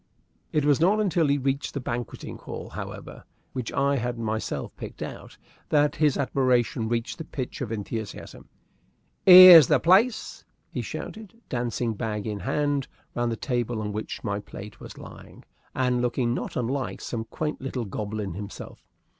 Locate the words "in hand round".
12.25-13.31